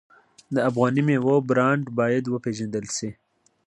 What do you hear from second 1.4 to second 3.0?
برنډ باید وپیژندل